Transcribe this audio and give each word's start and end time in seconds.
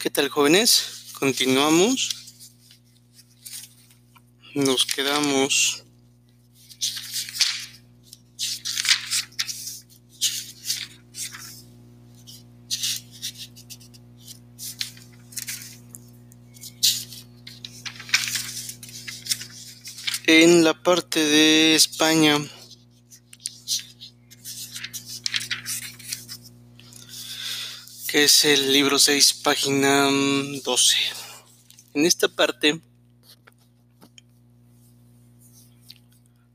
¿Qué 0.00 0.08
tal 0.08 0.30
jóvenes? 0.30 1.10
Continuamos. 1.12 2.08
Nos 4.54 4.86
quedamos 4.86 5.84
en 20.26 20.64
la 20.64 20.82
parte 20.82 21.22
de 21.22 21.74
España. 21.74 22.38
Que 28.10 28.24
es 28.24 28.44
el 28.44 28.72
libro 28.72 28.98
6, 28.98 29.34
página 29.34 30.10
12. 30.64 30.96
En 31.94 32.04
esta 32.04 32.26
parte, 32.26 32.80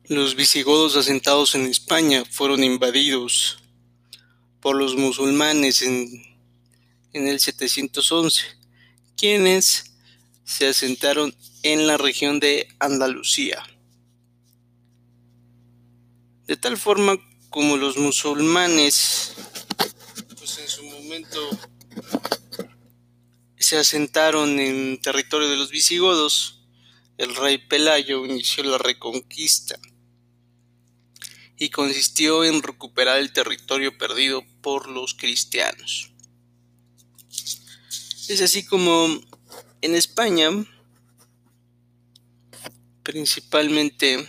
los 0.03 0.35
visigodos 0.35 0.97
asentados 0.97 1.55
en 1.55 1.65
España 1.67 2.25
fueron 2.29 2.61
invadidos 2.61 3.59
por 4.59 4.75
los 4.75 4.97
musulmanes 4.97 5.81
en, 5.81 6.25
en 7.13 7.29
el 7.29 7.39
711, 7.39 8.43
quienes 9.15 9.93
se 10.43 10.67
asentaron 10.67 11.33
en 11.63 11.87
la 11.87 11.95
región 11.95 12.41
de 12.41 12.67
Andalucía. 12.79 13.63
De 16.47 16.57
tal 16.57 16.75
forma 16.75 17.17
como 17.49 17.77
los 17.77 17.95
musulmanes 17.95 19.33
se 23.57 23.77
asentaron 23.77 24.59
en 24.59 24.99
territorio 25.01 25.49
de 25.49 25.57
los 25.57 25.71
visigodos, 25.71 26.61
el 27.17 27.35
rey 27.35 27.57
Pelayo 27.57 28.25
inició 28.25 28.63
la 28.63 28.77
reconquista 28.77 29.79
y 31.57 31.69
consistió 31.69 32.43
en 32.43 32.61
recuperar 32.61 33.19
el 33.19 33.31
territorio 33.31 33.97
perdido 33.97 34.43
por 34.61 34.89
los 34.89 35.13
cristianos. 35.13 36.11
Es 38.27 38.41
así 38.41 38.65
como 38.65 39.07
en 39.81 39.95
España 39.95 40.49
principalmente 43.03 44.27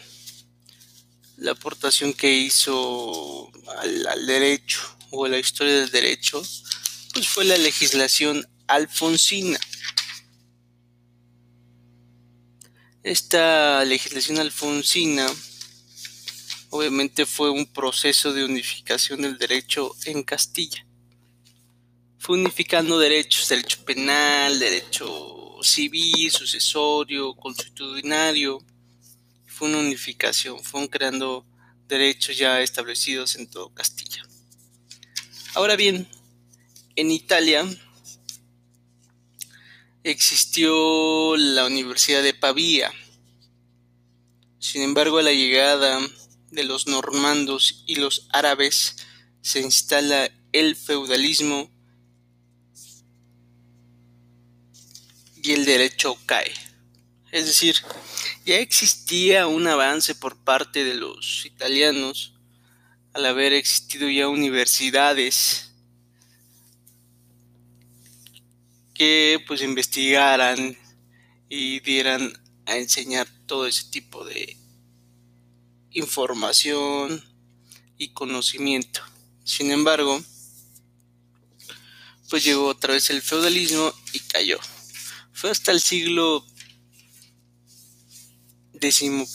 la 1.39 1.53
aportación 1.53 2.13
que 2.13 2.33
hizo 2.33 3.51
al, 3.79 4.27
derecho 4.27 4.96
o 5.17 5.29
la 5.29 5.39
historia 5.39 5.75
del 5.81 5.91
derecho, 5.91 6.43
pues 7.15 7.29
fue 7.29 7.45
la 7.45 7.57
legislación 7.57 8.47
alfonsina. 8.67 9.59
Esta 13.03 13.85
legislación 13.85 14.39
alfonsina 14.39 15.27
obviamente 16.71 17.25
fue 17.25 17.51
un 17.51 17.67
proceso 17.67 18.33
de 18.33 18.45
unificación 18.45 19.23
del 19.23 19.39
derecho 19.39 19.95
en 20.05 20.23
Castilla. 20.23 20.85
Fue 22.19 22.37
unificando 22.37 22.99
derechos, 22.99 23.49
derecho 23.49 23.85
penal, 23.85 24.59
derecho 24.59 25.63
civil, 25.63 26.31
sucesorio, 26.31 27.35
constitucionario. 27.37 28.59
Fue 29.47 29.69
una 29.69 29.79
unificación, 29.79 30.63
fueron 30.63 30.89
creando 30.89 31.47
derechos 31.87 32.37
ya 32.37 32.61
establecidos 32.61 33.37
en 33.37 33.49
todo 33.49 33.73
Castilla. 33.73 34.26
Ahora 35.57 35.75
bien, 35.75 36.07
en 36.97 37.11
Italia 37.11 37.65
existió 40.05 41.35
la 41.39 41.65
Universidad 41.65 42.23
de 42.23 42.35
Pavía. 42.35 42.93
Sin 44.59 44.83
embargo, 44.83 45.17
a 45.17 45.23
la 45.23 45.33
llegada 45.33 45.99
de 46.51 46.63
los 46.63 46.87
normandos 46.89 47.85
y 47.87 47.95
los 47.95 48.29
árabes 48.35 48.97
se 49.41 49.61
instala 49.61 50.31
el 50.53 50.77
feudalismo 50.77 51.71
y 55.43 55.53
el 55.53 55.65
derecho 55.65 56.19
cae. 56.27 56.53
Es 57.33 57.47
decir, 57.47 57.77
ya 58.45 58.57
existía 58.59 59.47
un 59.47 59.67
avance 59.67 60.15
por 60.15 60.37
parte 60.37 60.85
de 60.85 60.97
los 60.97 61.47
italianos 61.47 62.36
al 63.17 63.25
haber 63.25 63.55
existido 63.55 64.11
ya 64.11 64.29
universidades 64.29 65.73
que 68.93 69.43
pues 69.47 69.63
investigaran 69.63 70.77
y 71.49 71.81
dieran 71.81 72.31
a 72.67 72.77
enseñar 72.77 73.27
todo 73.47 73.67
ese 73.67 73.85
tipo 73.85 74.23
de 74.27 74.59
información 75.93 77.25
y 77.97 78.09
conocimiento. 78.09 79.01
Sin 79.45 79.71
embargo, 79.71 80.23
pues 82.29 82.45
llegó 82.45 82.67
otra 82.67 82.93
vez 82.93 83.09
el 83.09 83.23
feudalismo 83.23 83.95
y 84.13 84.19
cayó. 84.21 84.59
Fue 85.33 85.51
hasta 85.51 85.73
el 85.73 85.81
siglo 85.81 86.45
XI 88.79 89.27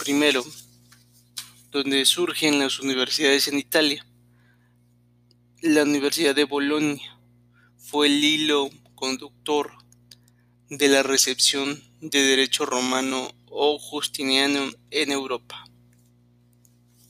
donde 1.72 2.06
surgen 2.06 2.60
las 2.60 2.80
universidades 2.80 3.48
en 3.48 3.58
Italia. 3.58 4.06
La 5.62 5.84
Universidad 5.84 6.36
de 6.36 6.44
Bolonia 6.44 7.18
fue 7.78 8.08
el 8.08 8.24
hilo 8.24 8.70
conductor 8.96 9.72
de 10.70 10.88
la 10.90 11.02
recepción 11.02 11.82
de 12.02 12.22
derecho 12.24 12.66
romano 12.66 13.34
o 13.50 13.80
justiniano 13.80 14.70
en 14.90 15.12
Europa. 15.12 15.64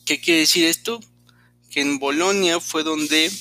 ¿Qué 0.05 0.21
quiere 0.21 0.41
decir 0.41 0.65
esto? 0.65 0.99
Que 1.71 1.81
en 1.81 1.97
Bolonia 1.97 2.59
fue 2.59 2.83
donde 2.83 3.31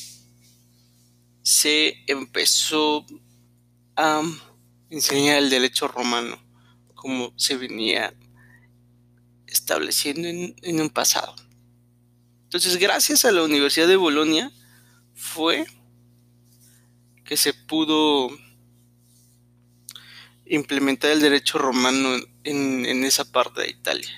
se 1.42 2.02
empezó 2.06 3.04
a 3.96 4.22
enseñar 4.88 5.38
el 5.38 5.50
derecho 5.50 5.86
romano 5.88 6.38
como 6.94 7.32
se 7.36 7.56
venía 7.56 8.14
estableciendo 9.50 10.28
en, 10.28 10.80
un 10.80 10.90
pasado. 10.90 11.34
Entonces, 12.44 12.76
gracias 12.76 13.24
a 13.24 13.32
la 13.32 13.42
Universidad 13.42 13.88
de 13.88 13.96
Bolonia 13.96 14.50
fue 15.14 15.66
que 17.24 17.36
se 17.36 17.52
pudo 17.52 18.30
implementar 20.46 21.12
el 21.12 21.20
derecho 21.20 21.58
romano 21.58 22.16
en, 22.44 22.86
en 22.86 23.04
esa 23.04 23.30
parte 23.30 23.62
de 23.62 23.70
Italia, 23.70 24.10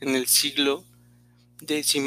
en 0.00 0.14
el 0.14 0.26
siglo 0.26 0.84
XI. 1.66 2.02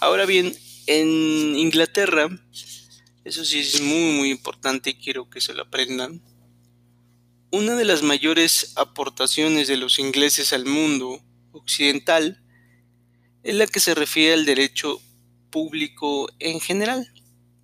Ahora 0.00 0.26
bien, 0.26 0.56
en 0.86 1.56
Inglaterra, 1.56 2.28
eso 3.24 3.44
sí 3.44 3.60
es 3.60 3.80
muy 3.80 4.12
muy 4.12 4.30
importante 4.30 4.90
y 4.90 4.94
quiero 4.94 5.28
que 5.28 5.40
se 5.40 5.54
lo 5.54 5.62
aprendan 5.62 6.20
una 7.50 7.74
de 7.74 7.84
las 7.84 8.02
mayores 8.02 8.72
aportaciones 8.76 9.68
de 9.68 9.76
los 9.76 9.98
ingleses 9.98 10.52
al 10.52 10.66
mundo 10.66 11.20
occidental 11.52 12.42
es 13.42 13.54
la 13.54 13.66
que 13.66 13.80
se 13.80 13.94
refiere 13.94 14.34
al 14.34 14.44
derecho 14.44 15.00
público 15.50 16.28
en 16.38 16.60
general. 16.60 17.12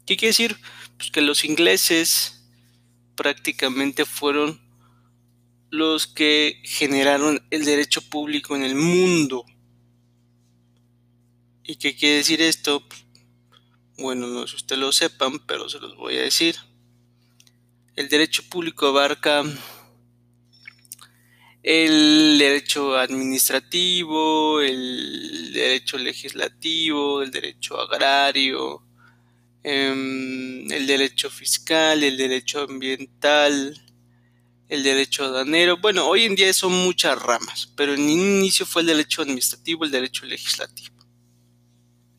¿Qué 0.06 0.16
quiere 0.16 0.30
decir? 0.30 0.56
Pues 0.96 1.10
que 1.10 1.20
los 1.20 1.44
ingleses 1.44 2.44
prácticamente 3.16 4.04
fueron 4.04 4.60
los 5.70 6.06
que 6.06 6.60
generaron 6.64 7.44
el 7.50 7.64
derecho 7.64 8.02
público 8.02 8.54
en 8.54 8.62
el 8.62 8.74
mundo. 8.74 9.44
¿Y 11.64 11.76
qué 11.76 11.96
quiere 11.96 12.16
decir 12.16 12.42
esto? 12.42 12.82
Bueno, 13.98 14.26
no 14.26 14.42
sé 14.42 14.48
si 14.50 14.56
ustedes 14.56 14.80
lo 14.80 14.92
sepan, 14.92 15.38
pero 15.46 15.68
se 15.68 15.78
los 15.80 15.96
voy 15.96 16.16
a 16.18 16.22
decir. 16.22 16.56
El 17.94 18.08
derecho 18.08 18.42
público 18.48 18.86
abarca 18.86 19.44
el 21.62 22.38
derecho 22.38 22.96
administrativo, 22.96 24.60
el 24.60 25.52
derecho 25.52 25.96
legislativo, 25.96 27.22
el 27.22 27.30
derecho 27.30 27.80
agrario, 27.80 28.82
em, 29.62 30.70
el 30.72 30.86
derecho 30.86 31.30
fiscal, 31.30 32.02
el 32.02 32.16
derecho 32.16 32.62
ambiental, 32.62 33.80
el 34.68 34.82
derecho 34.82 35.24
aduanero. 35.24 35.76
Bueno, 35.76 36.06
hoy 36.08 36.24
en 36.24 36.34
día 36.34 36.52
son 36.52 36.72
muchas 36.72 37.20
ramas, 37.20 37.72
pero 37.76 37.94
en 37.94 38.08
inicio 38.08 38.66
fue 38.66 38.82
el 38.82 38.88
derecho 38.88 39.22
administrativo, 39.22 39.84
el 39.84 39.90
derecho 39.92 40.26
legislativo. 40.26 40.96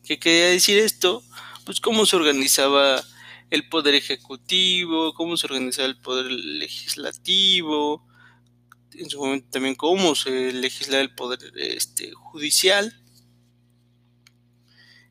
¿Qué 0.04 0.18
quería 0.18 0.46
decir 0.48 0.78
esto? 0.78 1.22
Pues 1.66 1.80
cómo 1.80 2.06
se 2.06 2.16
organizaba 2.16 3.02
el 3.50 3.68
poder 3.68 3.94
ejecutivo, 3.94 5.12
cómo 5.14 5.36
se 5.36 5.46
organizaba 5.46 5.88
el 5.88 5.98
poder 5.98 6.30
legislativo, 6.30 8.06
en 8.98 9.10
su 9.10 9.18
momento 9.18 9.48
también 9.50 9.74
cómo 9.74 10.14
se 10.14 10.52
legisla 10.52 11.00
el 11.00 11.14
poder 11.14 11.40
este, 11.56 12.12
judicial. 12.12 13.00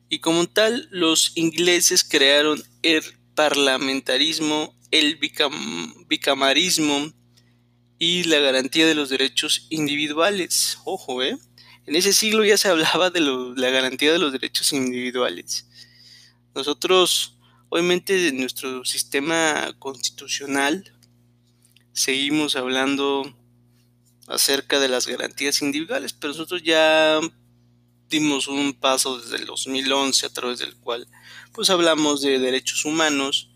Y 0.08 0.20
como 0.20 0.46
tal, 0.46 0.88
los 0.90 1.32
ingleses 1.36 2.04
crearon 2.04 2.62
el 2.82 3.02
parlamentarismo 3.34 4.74
el 4.94 5.18
bicamarismo 6.06 7.12
y 7.98 8.22
la 8.24 8.38
garantía 8.38 8.86
de 8.86 8.94
los 8.94 9.10
derechos 9.10 9.66
individuales. 9.70 10.78
Ojo, 10.84 11.20
¿eh? 11.20 11.36
En 11.86 11.96
ese 11.96 12.12
siglo 12.12 12.44
ya 12.44 12.56
se 12.56 12.68
hablaba 12.68 13.10
de 13.10 13.20
la 13.20 13.70
garantía 13.70 14.12
de 14.12 14.20
los 14.20 14.30
derechos 14.30 14.72
individuales. 14.72 15.66
Nosotros, 16.54 17.38
obviamente, 17.70 18.28
en 18.28 18.38
nuestro 18.38 18.84
sistema 18.84 19.74
constitucional, 19.80 20.94
seguimos 21.92 22.54
hablando 22.54 23.36
acerca 24.26 24.80
de 24.80 24.88
las 24.88 25.06
garantías 25.06 25.60
individuales, 25.62 26.12
pero 26.12 26.32
nosotros 26.32 26.62
ya 26.62 27.20
dimos 28.08 28.48
un 28.48 28.74
paso 28.74 29.18
desde 29.18 29.36
el 29.36 29.46
2011 29.46 30.26
a 30.26 30.32
través 30.32 30.58
del 30.58 30.76
cual 30.76 31.08
pues 31.52 31.70
hablamos 31.70 32.22
de 32.22 32.38
derechos 32.38 32.84
humanos 32.84 33.50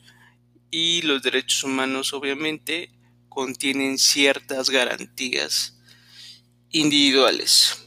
y 0.70 1.02
los 1.02 1.22
derechos 1.22 1.64
humanos 1.64 2.12
obviamente 2.12 2.92
contienen 3.28 3.98
ciertas 3.98 4.70
garantías 4.70 5.78
individuales. 6.70 7.84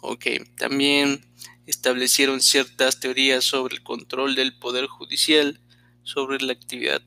Ok, 0.00 0.26
también 0.56 1.26
establecieron 1.66 2.40
ciertas 2.40 3.00
teorías 3.00 3.44
sobre 3.44 3.74
el 3.74 3.82
control 3.82 4.34
del 4.34 4.56
poder 4.58 4.86
judicial 4.86 5.60
sobre 6.02 6.40
la 6.40 6.52
actividad 6.52 7.02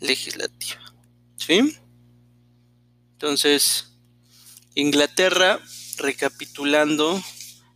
legislativa. 0.00 0.80
¿Sí? 1.36 1.76
Entonces, 3.24 3.90
Inglaterra, 4.74 5.58
recapitulando, 5.96 7.24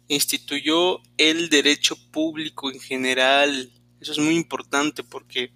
instituyó 0.06 1.00
el 1.16 1.48
derecho 1.48 1.96
público 2.10 2.70
en 2.70 2.78
general. 2.78 3.72
Eso 3.98 4.12
es 4.12 4.18
muy 4.18 4.36
importante 4.36 5.02
porque 5.02 5.50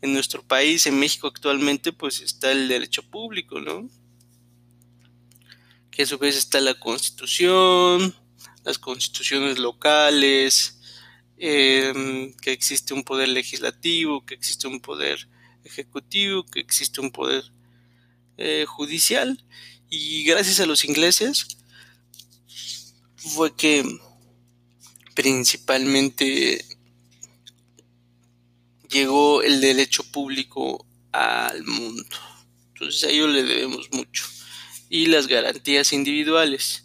en 0.00 0.12
nuestro 0.12 0.44
país, 0.44 0.86
en 0.86 1.00
México 1.00 1.26
actualmente, 1.26 1.92
pues 1.92 2.20
está 2.20 2.52
el 2.52 2.68
derecho 2.68 3.02
público, 3.02 3.60
¿no? 3.60 3.90
Que 5.90 6.04
a 6.04 6.06
su 6.06 6.18
vez 6.18 6.36
está 6.36 6.60
la 6.60 6.78
constitución, 6.78 8.14
las 8.62 8.78
constituciones 8.78 9.58
locales, 9.58 10.78
em, 11.36 12.32
que 12.34 12.52
existe 12.52 12.94
un 12.94 13.02
poder 13.02 13.30
legislativo, 13.30 14.24
que 14.24 14.34
existe 14.34 14.68
un 14.68 14.78
poder 14.78 15.28
ejecutivo, 15.64 16.46
que 16.46 16.60
existe 16.60 17.00
un 17.00 17.10
poder 17.10 17.55
eh, 18.38 18.64
judicial. 18.66 19.42
Y 19.88 20.24
gracias 20.24 20.60
a 20.60 20.66
los 20.66 20.84
ingleses 20.84 21.58
fue 23.16 23.54
que 23.54 23.84
principalmente 25.14 26.64
llegó 28.90 29.42
el 29.42 29.60
derecho 29.60 30.04
público 30.04 30.86
al 31.12 31.64
mundo. 31.64 32.16
Entonces 32.74 33.04
a 33.04 33.08
ello 33.08 33.26
le 33.26 33.42
debemos 33.42 33.88
mucho. 33.92 34.24
Y 34.88 35.06
las 35.06 35.26
garantías 35.26 35.92
individuales, 35.92 36.84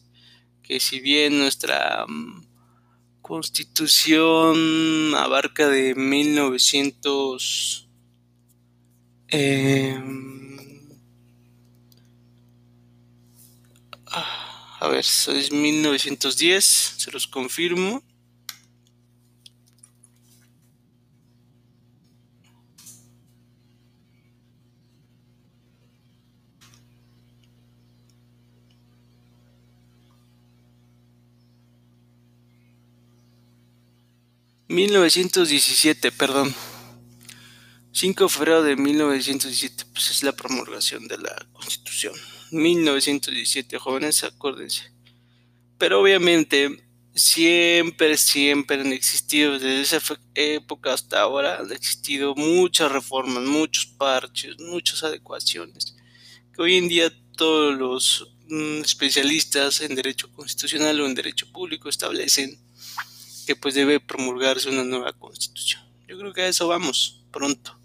que 0.63 0.79
si 0.79 0.99
bien 0.99 1.37
nuestra 1.37 2.05
mm, 2.07 2.45
constitución 3.21 5.13
abarca 5.15 5.67
de 5.67 5.95
1900... 5.95 7.87
Em, 9.27 10.20
ver, 15.01 15.37
es 15.37 15.51
1910, 15.51 16.65
se 16.97 17.11
los 17.11 17.27
confirmo. 17.27 18.03
1917, 34.67 36.11
perdón. 36.13 36.55
5 37.91 38.23
de 38.23 38.29
febrero 38.29 38.63
de 38.63 38.77
1917, 38.77 39.85
pues 39.93 40.11
es 40.11 40.23
la 40.23 40.31
promulgación 40.31 41.07
de 41.09 41.17
la 41.17 41.45
Constitución. 41.51 42.13
1917, 42.51 43.77
jóvenes, 43.77 44.23
acuérdense. 44.23 44.91
Pero 45.77 46.01
obviamente, 46.01 46.83
siempre, 47.13 48.17
siempre 48.17 48.81
han 48.81 48.93
existido, 48.93 49.53
desde 49.53 49.81
esa 49.81 50.19
época 50.35 50.93
hasta 50.93 51.21
ahora, 51.21 51.59
han 51.59 51.71
existido 51.71 52.35
muchas 52.35 52.91
reformas, 52.91 53.43
muchos 53.43 53.85
parches, 53.85 54.59
muchas 54.59 55.03
adecuaciones. 55.03 55.95
Que 56.53 56.61
hoy 56.61 56.75
en 56.75 56.87
día 56.87 57.11
todos 57.35 57.77
los 57.77 58.27
mm, 58.49 58.81
especialistas 58.81 59.81
en 59.81 59.95
derecho 59.95 60.31
constitucional 60.31 60.99
o 61.01 61.07
en 61.07 61.15
derecho 61.15 61.51
público 61.51 61.89
establecen 61.89 62.59
que 63.47 63.55
pues 63.55 63.73
debe 63.73 63.99
promulgarse 63.99 64.69
una 64.69 64.83
nueva 64.83 65.13
constitución. 65.13 65.81
Yo 66.07 66.17
creo 66.17 66.33
que 66.33 66.41
a 66.41 66.47
eso 66.47 66.67
vamos 66.67 67.23
pronto. 67.31 67.80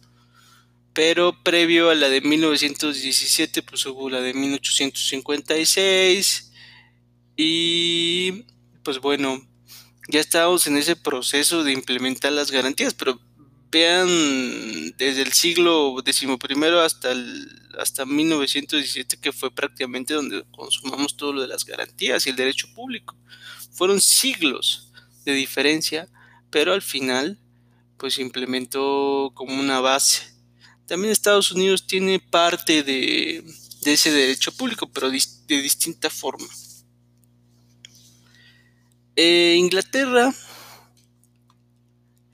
Pero 0.97 1.37
previo 1.43 1.91
a 1.91 1.95
la 1.95 2.09
de 2.09 2.23
1917 2.23 3.63
pues 3.63 3.85
hubo 3.85 4.09
la 4.09 4.23
de 4.23 4.33
1856 4.33 6.53
y 7.37 8.47
pues 8.83 9.01
bueno, 9.01 9.47
ya 10.09 10.21
estábamos 10.21 10.67
en 10.67 10.79
ese 10.79 10.97
proceso 10.97 11.65
de 11.65 11.73
implementar 11.73 12.33
las 12.33 12.51
garantías, 12.51 12.95
pero 12.95 13.21
vean 13.71 14.09
desde 14.97 15.21
el 15.21 15.35
siglo 15.35 16.03
XI 16.03 16.29
hasta 16.83 17.13
el, 17.13 17.47
hasta 17.79 18.07
1917 18.07 19.19
que 19.19 19.33
fue 19.33 19.51
prácticamente 19.51 20.15
donde 20.15 20.47
consumamos 20.57 21.19
todo 21.19 21.35
lo 21.35 21.43
de 21.43 21.49
las 21.49 21.67
garantías 21.67 22.27
y 22.27 22.31
el 22.31 22.37
derecho 22.37 22.69
público. 22.75 23.15
Fueron 23.71 24.01
siglos 24.01 24.95
de 25.27 25.35
diferencia, 25.35 26.09
pero 26.49 26.73
al 26.73 26.81
final 26.81 27.39
pues 27.99 28.19
implementó 28.19 29.31
como 29.35 29.61
una 29.61 29.81
base. 29.81 30.36
También 30.87 31.13
Estados 31.13 31.51
Unidos 31.51 31.87
tiene 31.87 32.21
parte 32.21 32.83
de, 32.83 33.45
ese 33.85 34.13
derecho 34.13 34.53
público, 34.53 34.89
pero 34.89 35.11
de, 35.11 35.21
distinta 35.49 36.11
forma. 36.11 36.49
Eh, 39.17 39.55
Inglaterra 39.57 40.33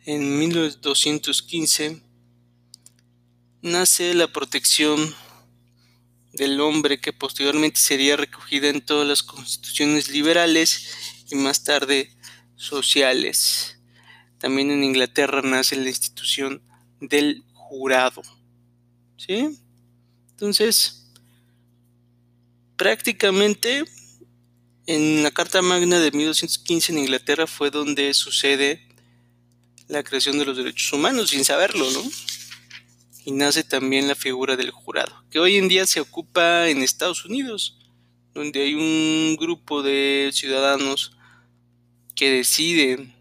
en 0.04 0.38
1215 0.38 2.02
nace 3.62 4.14
la 4.14 4.32
protección 4.32 5.14
del 6.32 6.60
hombre 6.60 7.00
que 7.00 7.12
posteriormente 7.12 7.78
sería 7.78 8.16
recogida 8.16 8.68
en 8.68 8.80
todas 8.80 9.06
las 9.06 9.22
constituciones 9.22 10.10
liberales 10.10 11.24
y 11.30 11.36
más 11.36 11.62
tarde 11.62 12.10
sociales. 12.56 13.78
También 14.38 14.70
en 14.70 14.82
Inglaterra 14.82 15.40
nace 15.42 15.76
la 15.76 15.88
institución 15.88 16.62
del 17.00 17.44
jurado. 17.52 18.22
¿Sí? 19.24 19.56
Entonces, 20.30 21.06
prácticamente 22.76 23.84
en 24.86 25.22
la 25.22 25.30
Carta 25.30 25.62
Magna 25.62 26.00
de 26.00 26.10
1215 26.10 26.90
en 26.90 26.98
Inglaterra 26.98 27.46
fue 27.46 27.70
donde 27.70 28.14
sucede 28.14 28.88
la 29.86 30.02
creación 30.02 30.38
de 30.38 30.44
los 30.44 30.56
derechos 30.56 30.92
humanos, 30.92 31.30
sin 31.30 31.44
saberlo, 31.44 31.88
¿no? 31.92 32.02
Y 33.24 33.30
nace 33.30 33.62
también 33.62 34.08
la 34.08 34.16
figura 34.16 34.56
del 34.56 34.72
jurado, 34.72 35.14
que 35.30 35.38
hoy 35.38 35.54
en 35.54 35.68
día 35.68 35.86
se 35.86 36.00
ocupa 36.00 36.68
en 36.68 36.82
Estados 36.82 37.24
Unidos, 37.24 37.78
donde 38.34 38.62
hay 38.62 38.74
un 38.74 39.36
grupo 39.36 39.84
de 39.84 40.30
ciudadanos 40.32 41.16
que 42.16 42.28
deciden 42.28 43.14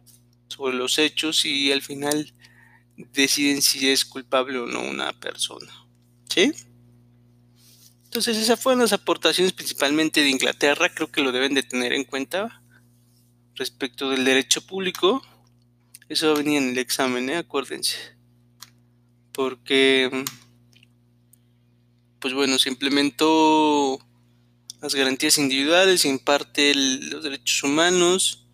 sobre 0.47 0.75
los 0.75 0.97
hechos 0.97 1.45
y 1.45 1.71
al 1.71 1.83
final 1.83 2.33
deciden 3.13 3.61
si 3.61 3.87
es 3.87 4.03
culpable 4.03 4.57
o 4.57 4.65
no 4.65 4.81
una 4.81 5.13
persona. 5.13 5.80
¿Sí? 6.31 6.53
Entonces 8.05 8.37
esas 8.37 8.57
fueron 8.57 8.79
las 8.79 8.93
aportaciones 8.93 9.51
principalmente 9.51 10.21
de 10.21 10.29
Inglaterra, 10.29 10.93
creo 10.93 11.11
que 11.11 11.21
lo 11.21 11.33
deben 11.33 11.53
de 11.53 11.63
tener 11.63 11.91
en 11.91 12.05
cuenta 12.05 12.61
respecto 13.55 14.09
del 14.09 14.23
derecho 14.23 14.65
público. 14.65 15.21
Eso 16.07 16.27
va 16.27 16.33
a 16.35 16.37
venir 16.37 16.61
en 16.61 16.69
el 16.69 16.77
examen, 16.77 17.29
¿eh? 17.29 17.37
acuérdense. 17.37 17.97
Porque, 19.33 20.23
pues 22.19 22.33
bueno, 22.33 22.59
se 22.59 22.69
implementó 22.69 23.99
las 24.81 24.95
garantías 24.95 25.37
individuales, 25.37 26.01
se 26.01 26.09
imparte 26.09 26.73
los 26.75 27.23
derechos 27.23 27.63
humanos, 27.63 28.47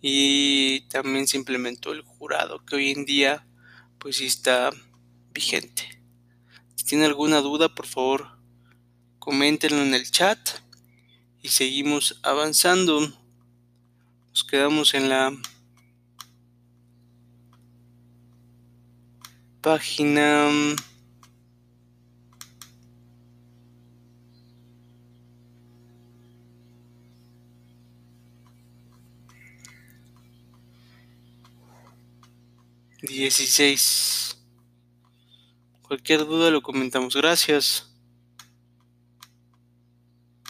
y 0.00 0.82
también 0.88 1.26
se 1.26 1.36
implementó 1.36 1.92
el 1.92 2.02
jurado 2.02 2.64
que 2.64 2.76
hoy 2.76 2.90
en 2.90 3.04
día 3.04 3.44
pues 3.98 4.16
sí 4.16 4.26
está 4.26 4.70
vigente 5.32 5.97
tiene 6.88 7.04
alguna 7.04 7.42
duda, 7.42 7.68
por 7.68 7.86
favor, 7.86 8.38
coméntenlo 9.18 9.82
en 9.82 9.92
el 9.92 10.10
chat 10.10 10.38
y 11.42 11.48
seguimos 11.48 12.18
avanzando. 12.22 13.12
Nos 14.30 14.42
quedamos 14.44 14.94
en 14.94 15.10
la 15.10 15.36
página 19.60 20.48
dieciséis. 33.02 34.27
Cualquier 35.88 36.26
duda 36.26 36.50
lo 36.50 36.60
comentamos. 36.60 37.16
Gracias. 37.16 37.97